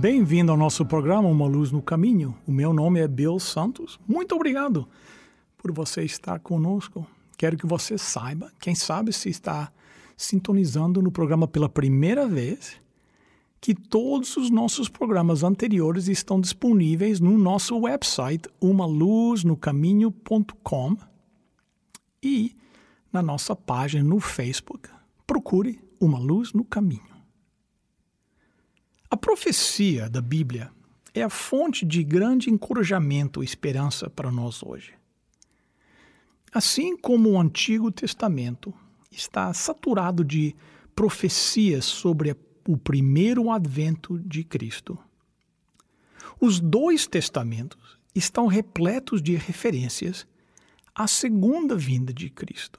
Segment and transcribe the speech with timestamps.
[0.00, 2.32] Bem-vindo ao nosso programa Uma Luz no Caminho.
[2.46, 3.98] O meu nome é Bill Santos.
[4.06, 4.86] Muito obrigado
[5.56, 7.04] por você estar conosco.
[7.36, 9.72] Quero que você saiba, quem sabe se está
[10.16, 12.80] sintonizando no programa pela primeira vez,
[13.60, 20.96] que todos os nossos programas anteriores estão disponíveis no nosso website umaluznocaminho.com
[22.22, 22.54] e
[23.12, 24.88] na nossa página no Facebook.
[25.26, 27.17] Procure Uma Luz no Caminho.
[29.10, 30.70] A profecia da Bíblia
[31.14, 34.92] é a fonte de grande encorajamento e esperança para nós hoje.
[36.52, 38.72] Assim como o Antigo Testamento
[39.10, 40.54] está saturado de
[40.94, 42.36] profecias sobre
[42.66, 44.98] o primeiro advento de Cristo,
[46.38, 50.26] os dois testamentos estão repletos de referências
[50.94, 52.78] à segunda vinda de Cristo.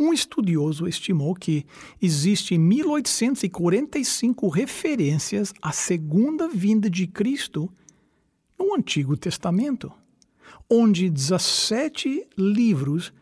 [0.00, 1.66] Um estudioso estimou que
[2.00, 7.70] existem 1845 referências à segunda vinda de Cristo
[8.58, 9.92] no Antigo Testamento,
[10.70, 13.12] onde 17 livros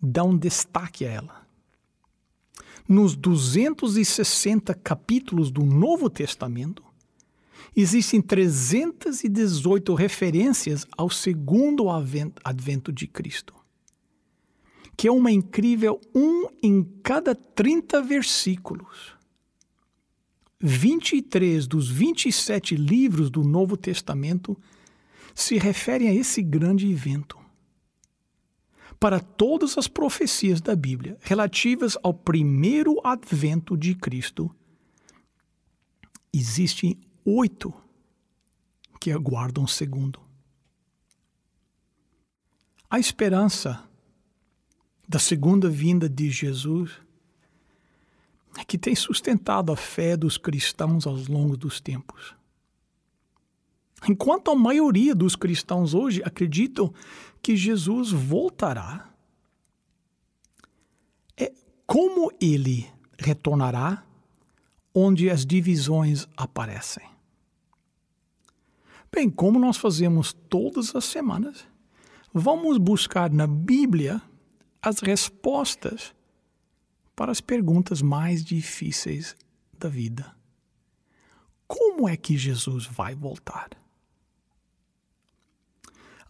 [0.00, 1.48] dão destaque a ela.
[2.88, 6.84] Nos 260 capítulos do Novo Testamento,
[7.76, 11.86] existem 318 referências ao segundo
[12.44, 13.59] advento de Cristo
[15.00, 19.14] que é uma incrível um em cada 30 versículos.
[20.60, 24.54] 23 dos 27 livros do Novo Testamento
[25.34, 27.38] se referem a esse grande evento.
[28.98, 34.54] Para todas as profecias da Bíblia relativas ao primeiro advento de Cristo,
[36.30, 37.72] existem oito
[39.00, 40.20] que aguardam o segundo.
[42.90, 43.88] A esperança
[45.10, 46.92] da segunda vinda de Jesus
[48.56, 52.32] é que tem sustentado a fé dos cristãos ao longo dos tempos.
[54.08, 56.94] Enquanto a maioria dos cristãos hoje acreditam
[57.42, 59.12] que Jesus voltará,
[61.36, 61.52] é
[61.84, 62.88] como ele
[63.18, 64.06] retornará
[64.94, 67.10] onde as divisões aparecem.
[69.10, 71.66] Bem, como nós fazemos todas as semanas,
[72.32, 74.22] vamos buscar na Bíblia
[74.82, 76.14] as respostas
[77.14, 79.36] para as perguntas mais difíceis
[79.78, 80.34] da vida.
[81.66, 83.70] Como é que Jesus vai voltar?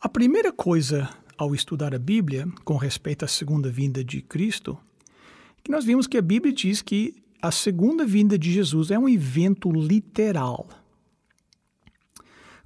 [0.00, 4.78] A primeira coisa ao estudar a Bíblia com respeito à segunda vinda de Cristo,
[5.62, 9.09] que nós vimos que a Bíblia diz que a segunda vinda de Jesus é um
[9.09, 10.69] evento literal.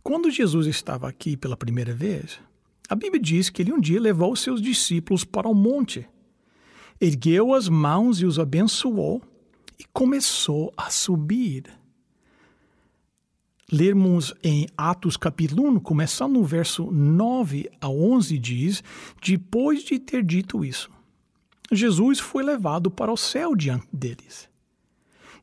[0.03, 2.41] Quando Jesus estava aqui pela primeira vez,
[2.89, 6.07] a Bíblia diz que ele um dia levou seus discípulos para o monte,
[7.01, 9.23] ergueu as mãos e os abençoou
[9.79, 11.65] e começou a subir.
[13.73, 18.85] Lermos em Atos capítulo 1, começando no verso 9 a 11, diz:
[19.23, 20.91] Depois de ter dito isso,
[21.73, 24.49] Jesus foi levado para o céu diante deles.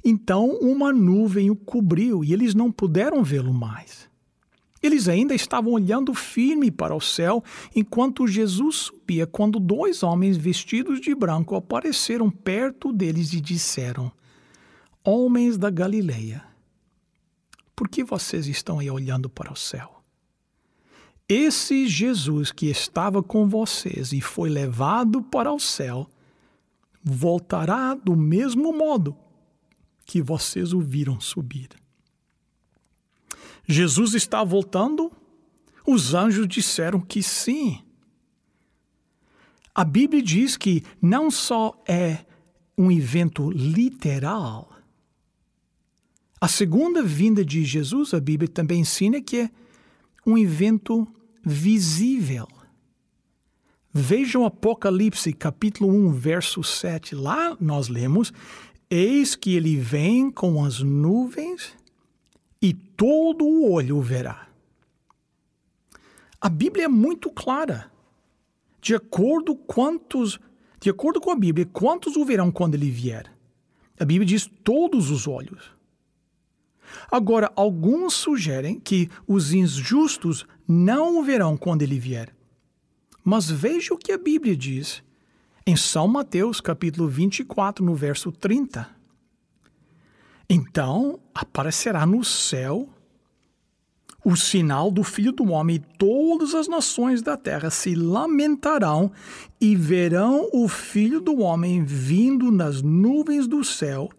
[0.06, 4.11] Então uma nuvem o cobriu e eles não puderam vê-lo mais.
[4.82, 7.44] Eles ainda estavam olhando firme para o céu
[7.76, 14.12] enquanto Jesus subia, quando dois homens vestidos de branco apareceram perto deles e disseram:
[15.04, 16.44] Homens da Galileia,
[17.76, 20.02] por que vocês estão aí olhando para o céu?
[21.30, 26.10] Esse Jesus que estava com vocês e foi levado para o céu,
[27.04, 29.16] voltará do mesmo modo
[30.06, 31.81] que vocês o viram subir.
[33.72, 35.12] Jesus está voltando?
[35.86, 37.82] Os anjos disseram que sim.
[39.74, 42.26] A Bíblia diz que não só é
[42.78, 44.72] um evento literal,
[46.44, 49.52] a segunda vinda de Jesus, a Bíblia também ensina que é
[50.26, 51.08] um evento
[51.46, 52.48] visível.
[53.94, 57.14] Vejam Apocalipse, capítulo 1, verso 7.
[57.14, 58.34] Lá nós lemos:
[58.90, 61.76] Eis que ele vem com as nuvens
[62.62, 64.48] e todo o olho o verá.
[66.40, 67.92] A Bíblia é muito clara.
[68.82, 70.40] De acordo quantos
[70.80, 73.32] De acordo com a Bíblia, quantos o verão quando ele vier?
[74.00, 75.72] A Bíblia diz todos os olhos.
[77.12, 82.36] Agora, alguns sugerem que os injustos não o verão quando ele vier.
[83.24, 85.04] Mas veja o que a Bíblia diz
[85.68, 88.90] em São Mateus, capítulo 24, no verso 30.
[90.54, 92.90] Então aparecerá no céu
[94.22, 99.14] o sinal do Filho do Homem, e todas as nações da terra se lamentarão
[99.62, 104.10] e verão o Filho do Homem vindo nas nuvens do céu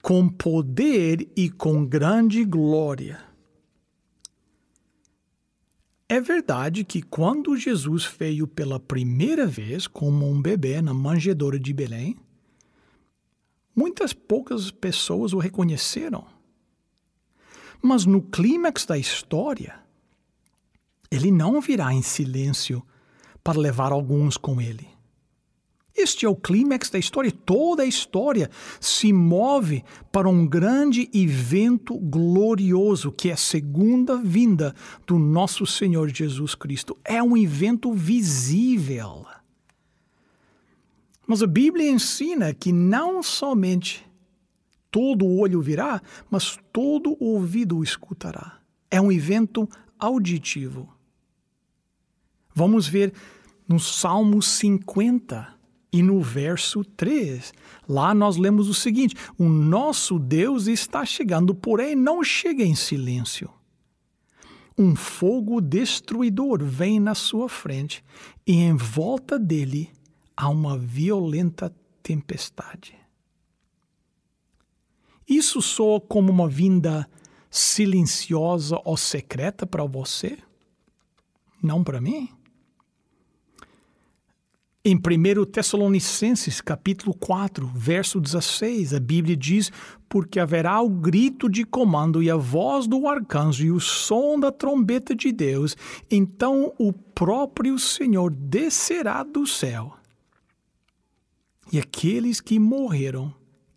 [0.00, 3.18] com poder e com grande glória.
[6.08, 11.72] É verdade que quando Jesus veio pela primeira vez como um bebê na manjedoura de
[11.72, 12.16] Belém,
[13.76, 16.24] muitas poucas pessoas o reconheceram.
[17.82, 19.78] Mas no clímax da história,
[21.10, 22.82] ele não virá em silêncio
[23.44, 24.88] para levar alguns com ele.
[25.94, 27.32] Este é o clímax da história.
[27.32, 29.82] Toda a história se move
[30.12, 34.74] para um grande evento glorioso, que é a segunda vinda
[35.06, 36.98] do nosso Senhor Jesus Cristo.
[37.02, 39.24] É um evento visível.
[41.26, 44.06] Mas a Bíblia ensina que não somente
[44.90, 46.00] todo olho virá,
[46.30, 48.60] mas todo ouvido escutará.
[48.90, 49.68] É um evento
[49.98, 50.92] auditivo.
[52.54, 53.12] Vamos ver
[53.68, 55.56] no Salmo 50
[55.92, 57.52] e no verso 3,
[57.88, 63.50] lá nós lemos o seguinte: O nosso Deus está chegando, porém não chega em silêncio.
[64.78, 68.04] Um fogo destruidor vem na sua frente
[68.46, 69.90] e em volta dele
[70.36, 72.94] há uma violenta tempestade.
[75.26, 77.08] Isso soa como uma vinda
[77.50, 80.38] silenciosa ou secreta para você?
[81.62, 82.28] Não para mim?
[84.84, 89.72] Em 1 Tessalonicenses, capítulo 4, verso 16, a Bíblia diz:
[90.08, 94.52] Porque haverá o grito de comando e a voz do arcanjo e o som da
[94.52, 95.76] trombeta de Deus,
[96.08, 99.96] então o próprio Senhor descerá do céu.
[101.72, 103.34] E aqueles que morreram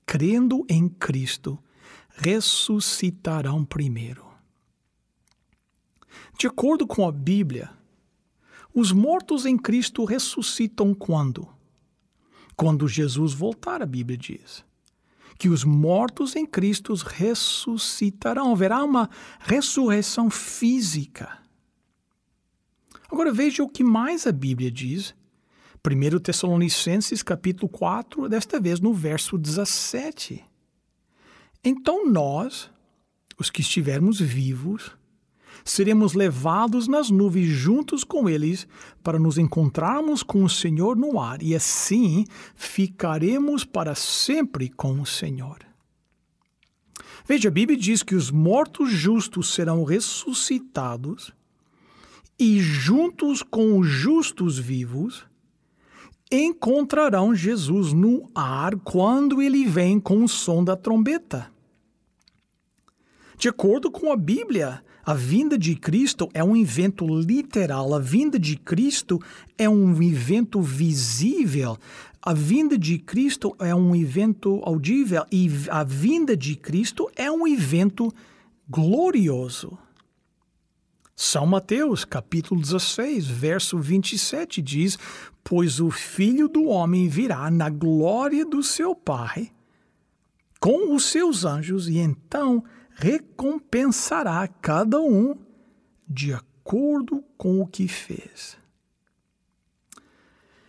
[0.09, 1.59] crendo em Cristo,
[2.15, 4.25] ressuscitarão primeiro.
[6.35, 7.69] De acordo com a Bíblia,
[8.73, 11.47] os mortos em Cristo ressuscitam quando?
[12.55, 14.65] Quando Jesus voltar, a Bíblia diz.
[15.37, 18.51] Que os mortos em Cristo ressuscitarão.
[18.51, 21.37] Haverá uma ressurreição física.
[23.11, 25.13] Agora veja o que mais a Bíblia diz
[25.91, 30.43] 1 Tessalonicenses capítulo 4, desta vez no verso 17.
[31.63, 32.69] Então nós,
[33.37, 34.91] os que estivermos vivos,
[35.65, 38.67] seremos levados nas nuvens juntos com eles
[39.03, 42.25] para nos encontrarmos com o Senhor no ar e assim
[42.55, 45.57] ficaremos para sempre com o Senhor.
[47.25, 51.33] Veja, a Bíblia diz que os mortos justos serão ressuscitados
[52.39, 55.28] e juntos com os justos vivos
[56.31, 61.51] encontrarão Jesus no ar quando ele vem com o som da trombeta.
[63.37, 68.37] De acordo com a Bíblia, a vinda de Cristo é um evento literal, a vinda
[68.37, 69.19] de Cristo
[69.57, 71.77] é um evento visível,
[72.21, 77.47] a vinda de Cristo é um evento audível e a vinda de Cristo é um
[77.47, 78.13] evento
[78.69, 79.77] glorioso.
[81.21, 84.97] São Mateus, capítulo 16, verso 27 diz:
[85.43, 89.51] Pois o filho do homem virá na glória do seu Pai
[90.61, 95.35] com os seus anjos, e então recompensará cada um
[96.07, 98.57] de acordo com o que fez.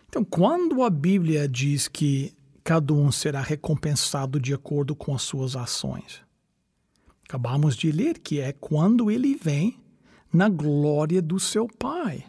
[0.09, 5.55] Então, quando a Bíblia diz que cada um será recompensado de acordo com as suas
[5.55, 6.21] ações,
[7.25, 9.79] acabamos de ler que é quando ele vem
[10.33, 12.25] na glória do seu Pai.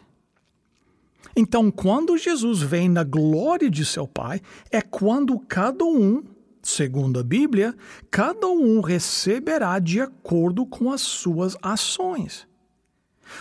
[1.34, 4.40] Então, quando Jesus vem na glória de seu Pai,
[4.70, 6.22] é quando cada um,
[6.62, 7.74] segundo a Bíblia,
[8.10, 12.46] cada um receberá de acordo com as suas ações.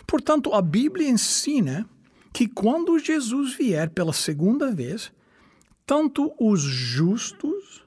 [0.07, 1.87] Portanto, a Bíblia ensina
[2.31, 5.11] que quando Jesus vier pela segunda vez,
[5.85, 7.83] tanto os justos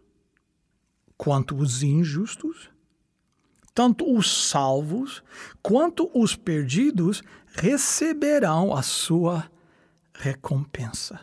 [1.17, 2.69] quanto os injustos
[3.75, 5.23] tanto os salvos
[5.63, 9.51] quanto os perdidos receberão a sua
[10.15, 11.21] recompensa.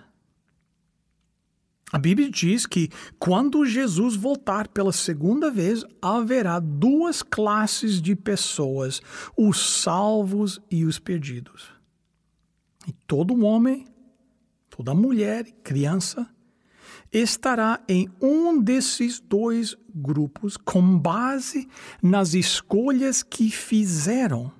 [1.91, 2.89] A Bíblia diz que
[3.19, 9.01] quando Jesus voltar pela segunda vez, haverá duas classes de pessoas,
[9.37, 11.69] os salvos e os perdidos.
[12.87, 13.85] E todo homem,
[14.69, 16.29] toda mulher, criança,
[17.11, 21.67] estará em um desses dois grupos com base
[22.01, 24.51] nas escolhas que fizeram.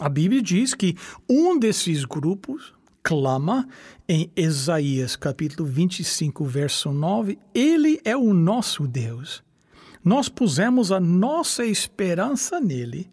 [0.00, 0.96] A Bíblia diz que
[1.28, 3.68] um desses grupos clama
[4.08, 9.42] em Isaías capítulo 25, verso 9: Ele é o nosso Deus.
[10.02, 13.10] Nós pusemos a nossa esperança nele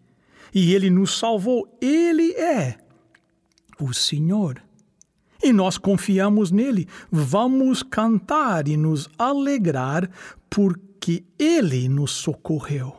[0.54, 1.68] e ele nos salvou.
[1.80, 2.78] Ele é
[3.78, 4.62] o Senhor.
[5.42, 6.88] E nós confiamos nele.
[7.10, 10.10] Vamos cantar e nos alegrar
[10.50, 12.96] porque ele nos socorreu.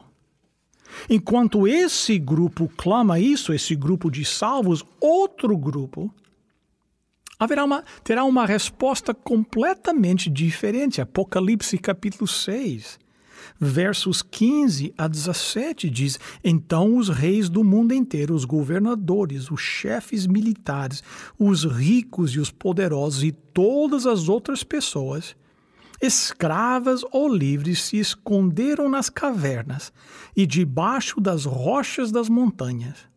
[1.09, 6.13] Enquanto esse grupo clama isso, esse grupo de salvos, outro grupo
[7.37, 11.01] haverá uma, terá uma resposta completamente diferente.
[11.01, 12.99] Apocalipse capítulo 6
[13.59, 20.25] versos 15 a 17 diz: Então os reis do mundo inteiro, os governadores, os chefes
[20.25, 21.03] militares,
[21.37, 25.35] os ricos e os poderosos e todas as outras pessoas,
[26.01, 29.91] escravas ou livres, se esconderam nas cavernas
[30.35, 33.09] e debaixo das rochas das montanhas.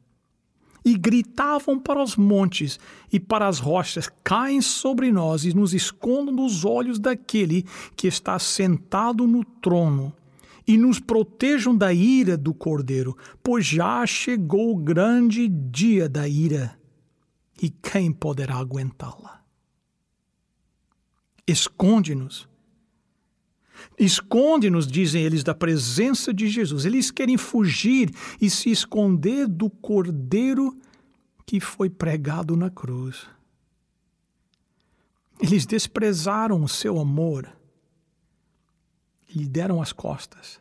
[0.85, 2.81] E gritavam para os montes
[3.13, 8.37] e para as rochas: caem sobre nós e nos escondam dos olhos daquele que está
[8.37, 10.13] sentado no trono
[10.66, 16.78] e nos protejam da ira do cordeiro, pois já chegou o grande dia da ira,
[17.61, 19.42] e quem poderá aguentá-la?
[21.47, 22.49] Esconde-nos.
[23.99, 26.85] Esconde-nos, dizem eles, da presença de Jesus.
[26.85, 30.76] Eles querem fugir e se esconder do cordeiro
[31.45, 33.26] que foi pregado na cruz.
[35.40, 37.52] Eles desprezaram o seu amor
[39.37, 40.61] lhe deram as costas.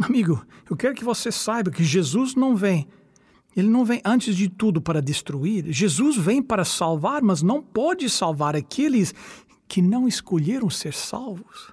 [0.00, 2.88] Amigo, eu quero que você saiba que Jesus não vem.
[3.54, 5.70] Ele não vem antes de tudo para destruir.
[5.70, 9.14] Jesus vem para salvar, mas não pode salvar aqueles
[9.68, 11.72] que não escolheram ser salvos.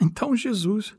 [0.00, 0.96] Então, Jesus,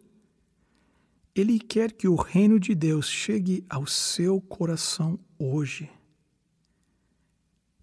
[1.36, 5.89] ele quer que o reino de Deus chegue ao seu coração hoje.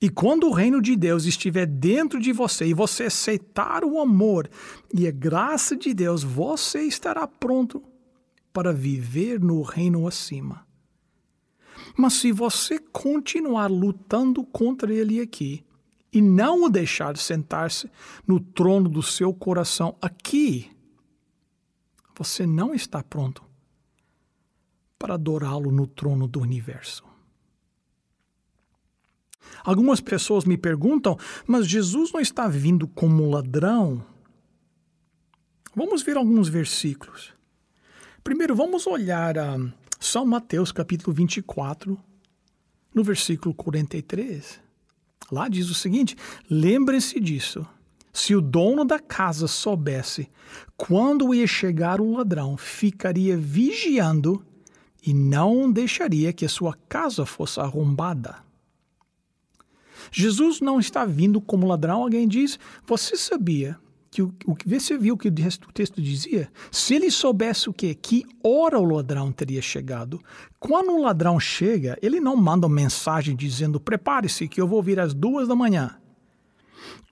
[0.01, 4.49] E quando o reino de Deus estiver dentro de você e você aceitar o amor
[4.93, 7.83] e a graça de Deus, você estará pronto
[8.53, 10.67] para viver no reino acima.
[11.97, 15.65] Mas se você continuar lutando contra ele aqui
[16.13, 17.91] e não o deixar sentar-se
[18.27, 20.71] no trono do seu coração aqui,
[22.17, 23.43] você não está pronto
[24.99, 27.06] para adorá-lo no trono do universo.
[29.65, 34.05] Algumas pessoas me perguntam, mas Jesus não está vindo como ladrão?
[35.75, 37.35] Vamos ver alguns versículos.
[38.25, 39.57] Primeiro, vamos olhar a
[40.01, 41.99] São Mateus capítulo 24,
[42.95, 44.59] no versículo 43.
[45.31, 46.17] Lá diz o seguinte:
[46.49, 47.67] lembrem-se disso.
[48.13, 50.31] Se o dono da casa soubesse
[50.75, 54.43] quando ia chegar o ladrão, ficaria vigiando
[55.07, 58.46] e não deixaria que a sua casa fosse arrombada.
[60.11, 62.03] Jesus não está vindo como ladrão.
[62.03, 63.79] Alguém diz: Você sabia
[64.11, 66.49] que o, o você viu que o texto dizia?
[66.71, 70.21] Se ele soubesse o que que hora o ladrão teria chegado,
[70.59, 74.99] quando o ladrão chega, ele não manda uma mensagem dizendo: prepare-se que eu vou vir
[74.99, 75.97] às duas da manhã.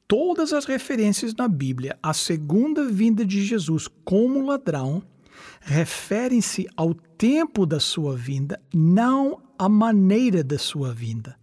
[0.07, 5.03] Todas as referências na Bíblia à segunda vinda de Jesus como ladrão
[5.61, 11.37] referem-se ao tempo da sua vinda, não à maneira da sua vinda.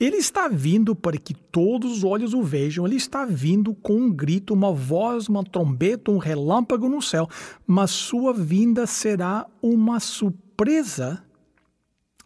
[0.00, 2.86] Ele está vindo para que todos os olhos o vejam.
[2.86, 7.28] Ele está vindo com um grito, uma voz, uma trombeta, um relâmpago no céu.
[7.66, 11.22] Mas sua vinda será uma surpresa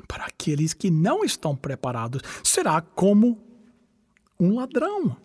[0.07, 2.23] para aqueles que não estão preparados.
[2.45, 3.43] Será como
[4.38, 5.16] um ladrão.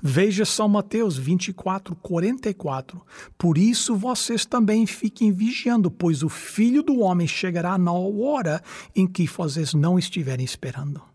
[0.00, 3.02] Veja São Mateus 24, 44.
[3.36, 8.62] Por isso vocês também fiquem vigiando, pois o filho do homem chegará na hora
[8.96, 11.09] em que vocês não estiverem esperando.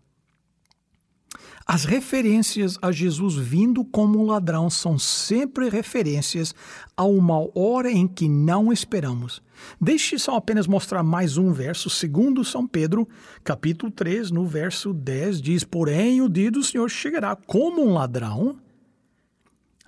[1.68, 6.54] As referências a Jesus vindo como ladrão são sempre referências
[6.96, 9.42] a uma hora em que não esperamos.
[9.80, 13.08] Deixe só apenas mostrar mais um verso, segundo São Pedro,
[13.42, 18.56] capítulo 3, no verso 10, diz: Porém, o dia do Senhor chegará como um ladrão.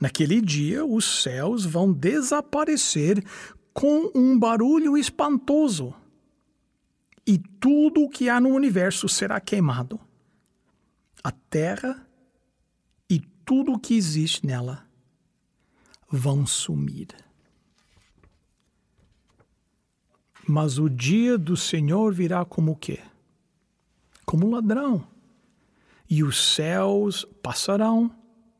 [0.00, 3.24] Naquele dia, os céus vão desaparecer
[3.72, 5.94] com um barulho espantoso,
[7.24, 10.00] e tudo o que há no universo será queimado
[11.22, 12.06] a terra
[13.08, 14.86] e tudo o que existe nela
[16.10, 17.08] vão sumir.
[20.46, 23.00] Mas o dia do Senhor virá como o quê?
[24.24, 25.06] Como ladrão.
[26.08, 28.10] E os céus passarão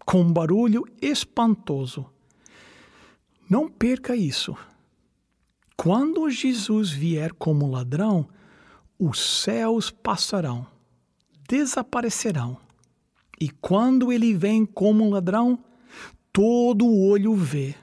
[0.05, 2.05] com um barulho espantoso.
[3.49, 4.55] Não perca isso.
[5.77, 8.29] Quando Jesus vier como ladrão,
[8.99, 10.67] os céus passarão,
[11.49, 12.59] desaparecerão.
[13.41, 15.59] E quando ele vem como ladrão,
[16.33, 17.75] todo olho vê,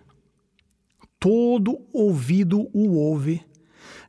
[1.19, 3.43] todo ouvido o ouve.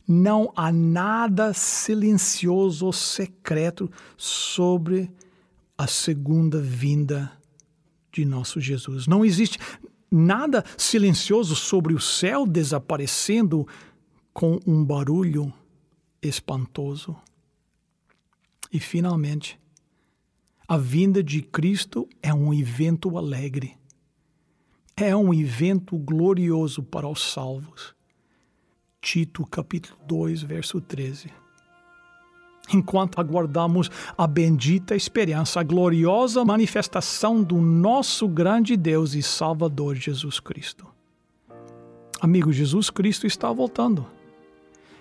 [0.06, 5.10] Não há nada silencioso ou secreto sobre
[5.76, 7.32] a segunda vinda
[8.12, 9.06] de nosso Jesus.
[9.06, 9.58] Não existe
[10.10, 13.66] nada silencioso sobre o céu desaparecendo
[14.32, 15.52] com um barulho
[16.22, 17.16] espantoso.
[18.72, 19.58] E finalmente,
[20.66, 23.76] a vinda de Cristo é um evento alegre.
[24.96, 27.94] É um evento glorioso para os salvos.
[29.00, 31.30] Tito capítulo 2, verso 13
[32.72, 40.40] enquanto aguardamos a bendita esperança, a gloriosa manifestação do nosso grande Deus e Salvador Jesus
[40.40, 40.86] Cristo.
[42.20, 44.06] Amigo, Jesus Cristo está voltando.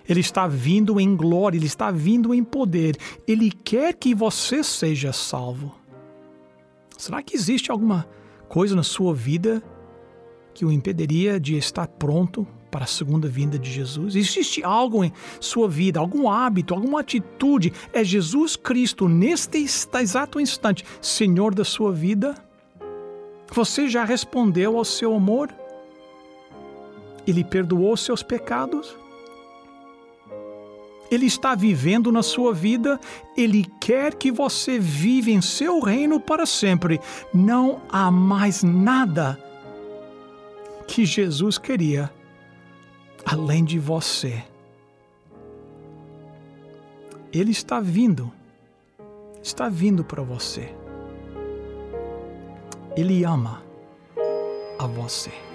[0.08, 2.96] Ele está vindo em glória, ele está vindo em poder.
[3.26, 5.74] Ele quer que você seja salvo.
[6.96, 8.08] Será que existe alguma
[8.48, 9.62] coisa na sua vida
[10.54, 14.16] que o impediria de estar pronto para a segunda vinda de Jesus?
[14.16, 17.72] Existe algo em sua vida, algum hábito, alguma atitude?
[17.92, 19.66] É Jesus Cristo, neste
[19.98, 22.34] exato instante, Senhor da sua vida?
[23.52, 25.54] Você já respondeu ao seu amor?
[27.26, 28.96] Ele perdoou seus pecados?
[31.10, 33.00] Ele está vivendo na sua vida,
[33.36, 37.00] ele quer que você viva em seu reino para sempre.
[37.32, 39.38] Não há mais nada
[40.86, 42.10] que Jesus queria
[43.24, 44.42] além de você.
[47.32, 48.32] Ele está vindo,
[49.42, 50.74] está vindo para você.
[52.96, 53.62] Ele ama
[54.78, 55.45] a você.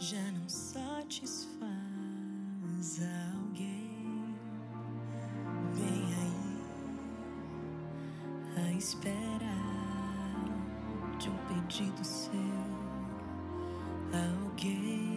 [0.00, 1.50] Já não satisfaz
[3.34, 4.34] alguém,
[5.74, 6.62] vem aí
[8.56, 9.58] a espera
[11.18, 12.32] de um pedido seu,
[14.14, 15.09] alguém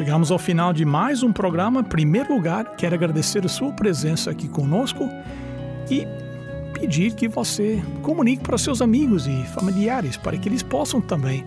[0.00, 1.80] Chegamos ao final de mais um programa.
[1.80, 5.06] Em primeiro lugar, quero agradecer a sua presença aqui conosco
[5.90, 6.06] e
[6.72, 11.44] pedir que você comunique para seus amigos e familiares para que eles possam também,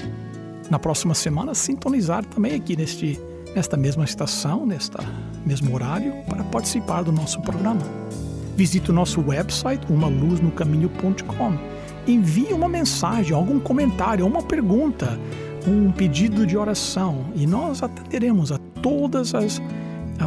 [0.69, 3.19] na próxima semana, sintonizar também aqui neste,
[3.55, 5.03] nesta mesma estação, nesta
[5.43, 7.81] mesmo horário, para participar do nosso programa.
[8.55, 11.57] Visite o nosso website, umaluznocaminho.com.
[12.05, 15.19] Envie uma mensagem, algum comentário, uma pergunta,
[15.67, 19.33] um pedido de oração e nós atenderemos a todos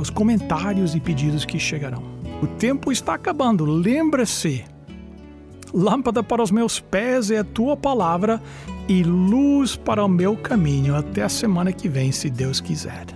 [0.01, 2.03] os comentários e pedidos que chegarão.
[2.43, 4.65] O tempo está acabando, lembre-se.
[5.73, 8.43] Lâmpada para os meus pés é a tua palavra
[8.89, 10.95] e luz para o meu caminho.
[10.95, 13.16] Até a semana que vem, se Deus quiser.